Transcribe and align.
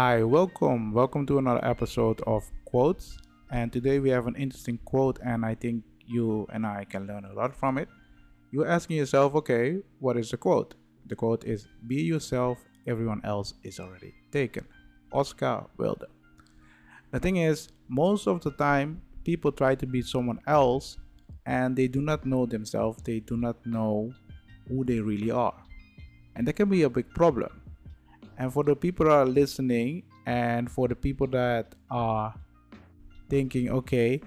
Hi, 0.00 0.22
welcome. 0.22 0.92
Welcome 0.92 1.26
to 1.26 1.38
another 1.38 1.64
episode 1.64 2.20
of 2.24 2.48
Quotes. 2.66 3.18
And 3.50 3.72
today 3.72 3.98
we 3.98 4.10
have 4.10 4.28
an 4.28 4.36
interesting 4.36 4.78
quote, 4.84 5.18
and 5.24 5.44
I 5.44 5.56
think 5.56 5.82
you 6.06 6.46
and 6.52 6.64
I 6.64 6.84
can 6.84 7.08
learn 7.08 7.24
a 7.24 7.32
lot 7.32 7.52
from 7.52 7.78
it. 7.78 7.88
You're 8.52 8.68
asking 8.68 8.98
yourself, 8.98 9.34
okay, 9.34 9.78
what 9.98 10.16
is 10.16 10.30
the 10.30 10.36
quote? 10.36 10.76
The 11.08 11.16
quote 11.16 11.42
is 11.42 11.66
Be 11.88 11.96
yourself, 11.96 12.58
everyone 12.86 13.22
else 13.24 13.54
is 13.64 13.80
already 13.80 14.14
taken. 14.30 14.66
Oscar 15.10 15.64
Wilde. 15.78 16.04
The 17.10 17.18
thing 17.18 17.38
is, 17.38 17.68
most 17.88 18.28
of 18.28 18.40
the 18.40 18.52
time, 18.52 19.02
people 19.24 19.50
try 19.50 19.74
to 19.74 19.84
be 19.84 20.02
someone 20.02 20.38
else 20.46 20.96
and 21.44 21.74
they 21.74 21.88
do 21.88 22.00
not 22.00 22.24
know 22.24 22.46
themselves, 22.46 23.02
they 23.02 23.18
do 23.18 23.36
not 23.36 23.56
know 23.66 24.12
who 24.68 24.84
they 24.84 25.00
really 25.00 25.32
are. 25.32 25.60
And 26.36 26.46
that 26.46 26.52
can 26.52 26.68
be 26.68 26.84
a 26.84 26.88
big 26.88 27.12
problem 27.14 27.50
and 28.38 28.52
for 28.52 28.64
the 28.64 28.74
people 28.74 29.06
that 29.06 29.12
are 29.12 29.26
listening 29.26 30.02
and 30.26 30.70
for 30.70 30.88
the 30.88 30.94
people 30.94 31.26
that 31.26 31.74
are 31.90 32.32
thinking 33.28 33.70
okay 33.70 34.20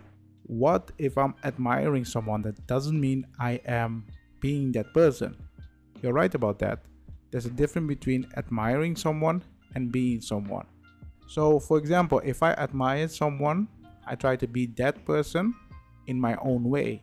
what 0.43 0.91
if 0.97 1.17
i'm 1.17 1.34
admiring 1.45 2.03
someone? 2.03 2.41
That 2.41 2.67
doesn't 2.67 2.99
mean 2.99 3.25
i 3.39 3.53
am 3.65 4.05
being 4.41 4.71
that 4.73 4.93
person. 4.93 5.37
You're 6.01 6.13
right 6.13 6.34
about 6.34 6.59
that. 6.59 6.79
There's 7.29 7.45
a 7.45 7.49
difference 7.49 7.87
between 7.87 8.27
admiring 8.35 8.95
someone 8.95 9.43
and 9.75 9.91
being 9.91 10.20
someone. 10.20 10.65
So 11.27 11.59
for 11.59 11.77
example 11.77 12.21
if 12.25 12.43
i 12.43 12.51
admire 12.53 13.07
someone 13.07 13.67
i 14.05 14.15
try 14.15 14.35
to 14.35 14.48
be 14.48 14.65
that 14.77 15.05
person 15.05 15.53
in 16.07 16.20
my 16.20 16.35
own 16.41 16.63
way. 16.65 17.01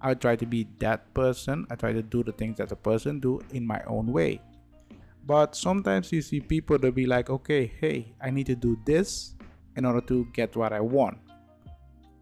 I 0.00 0.14
try 0.14 0.36
to 0.36 0.46
be 0.46 0.68
that 0.78 1.12
person. 1.14 1.66
I 1.70 1.74
try 1.74 1.92
to 1.92 2.02
do 2.02 2.22
the 2.22 2.32
things 2.32 2.58
that 2.58 2.68
the 2.68 2.76
person 2.76 3.18
do 3.18 3.40
in 3.52 3.66
my 3.66 3.82
own 3.86 4.06
way 4.06 4.40
but 5.26 5.56
sometimes 5.56 6.12
you 6.12 6.22
see 6.22 6.40
people 6.40 6.78
that 6.78 6.94
be 6.94 7.04
like, 7.04 7.30
okay, 7.30 7.66
hey, 7.80 8.14
I 8.20 8.30
need 8.30 8.46
to 8.46 8.54
do 8.54 8.78
this 8.84 9.34
in 9.76 9.84
order 9.84 10.00
to 10.02 10.26
get 10.32 10.54
what 10.56 10.72
I 10.72 10.80
want. 10.80 11.18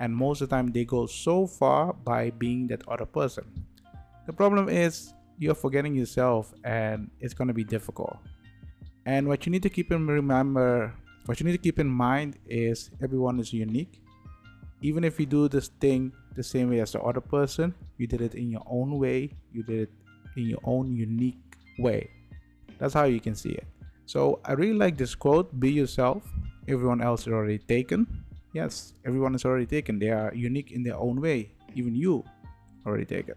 And 0.00 0.14
most 0.14 0.40
of 0.40 0.48
the 0.48 0.56
time 0.56 0.72
they 0.72 0.84
go 0.84 1.06
so 1.06 1.46
far 1.46 1.92
by 1.92 2.30
being 2.30 2.66
that 2.68 2.86
other 2.88 3.04
person. 3.04 3.44
The 4.26 4.32
problem 4.32 4.68
is 4.68 5.12
you're 5.38 5.54
forgetting 5.54 5.94
yourself 5.94 6.54
and 6.64 7.10
it's 7.20 7.34
gonna 7.34 7.52
be 7.52 7.64
difficult. 7.64 8.16
And 9.04 9.28
what 9.28 9.44
you 9.44 9.52
need 9.52 9.62
to 9.62 9.70
keep 9.70 9.92
in 9.92 10.06
remember 10.06 10.94
what 11.26 11.40
you 11.40 11.46
need 11.46 11.52
to 11.52 11.58
keep 11.58 11.78
in 11.78 11.88
mind 11.88 12.36
is 12.46 12.90
everyone 13.02 13.40
is 13.40 13.52
unique. 13.52 14.00
Even 14.82 15.04
if 15.04 15.20
you 15.20 15.26
do 15.26 15.48
this 15.48 15.68
thing 15.80 16.12
the 16.36 16.42
same 16.42 16.70
way 16.70 16.80
as 16.80 16.92
the 16.92 17.00
other 17.00 17.20
person, 17.20 17.74
you 17.96 18.06
did 18.06 18.20
it 18.20 18.34
in 18.34 18.50
your 18.50 18.62
own 18.66 18.98
way, 18.98 19.30
you 19.52 19.62
did 19.62 19.88
it 19.88 19.92
in 20.36 20.44
your 20.44 20.60
own 20.64 20.94
unique 20.94 21.56
way. 21.78 22.10
That's 22.78 22.94
how 22.94 23.04
you 23.04 23.20
can 23.20 23.34
see 23.34 23.50
it. 23.50 23.66
So 24.06 24.40
I 24.44 24.52
really 24.52 24.74
like 24.74 24.96
this 24.96 25.14
quote 25.14 25.58
be 25.58 25.72
yourself. 25.72 26.22
Everyone 26.68 27.00
else 27.00 27.22
is 27.22 27.32
already 27.32 27.58
taken. 27.58 28.06
Yes, 28.52 28.94
everyone 29.04 29.34
is 29.34 29.44
already 29.44 29.66
taken. 29.66 29.98
They 29.98 30.10
are 30.10 30.32
unique 30.34 30.72
in 30.72 30.82
their 30.82 30.96
own 30.96 31.20
way. 31.20 31.52
Even 31.74 31.94
you 31.94 32.24
already 32.86 33.04
taken. 33.04 33.34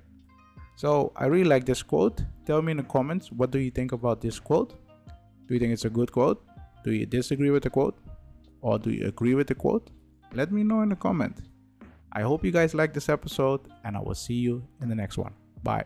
So 0.75 1.11
I 1.15 1.25
really 1.25 1.49
like 1.49 1.65
this 1.65 1.81
quote. 1.81 2.21
Tell 2.45 2.61
me 2.61 2.71
in 2.71 2.77
the 2.77 2.83
comments 2.83 3.31
what 3.31 3.51
do 3.51 3.59
you 3.59 3.71
think 3.71 3.93
about 3.93 4.21
this 4.21 4.39
quote? 4.39 4.75
Do 5.47 5.53
you 5.53 5.59
think 5.59 5.73
it's 5.73 5.85
a 5.85 5.89
good 5.89 6.11
quote? 6.11 6.43
Do 6.83 6.91
you 6.91 7.05
disagree 7.05 7.49
with 7.49 7.63
the 7.63 7.69
quote? 7.69 7.97
Or 8.61 8.77
do 8.77 8.91
you 8.91 9.07
agree 9.07 9.33
with 9.33 9.47
the 9.47 9.55
quote? 9.55 9.89
Let 10.33 10.51
me 10.51 10.63
know 10.63 10.81
in 10.81 10.89
the 10.89 10.95
comment. 10.95 11.41
I 12.11 12.21
hope 12.21 12.43
you 12.43 12.51
guys 12.51 12.73
like 12.73 12.93
this 12.93 13.09
episode 13.09 13.61
and 13.83 13.95
I 13.95 14.01
will 14.01 14.15
see 14.15 14.35
you 14.35 14.67
in 14.81 14.89
the 14.89 14.95
next 14.95 15.17
one. 15.17 15.33
Bye. 15.63 15.85